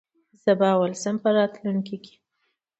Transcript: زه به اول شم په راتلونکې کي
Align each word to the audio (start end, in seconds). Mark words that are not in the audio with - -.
زه 0.43 0.51
به 0.59 0.65
اول 0.73 0.93
شم 1.01 1.15
په 1.23 1.29
راتلونکې 1.37 1.97
کي 2.05 2.15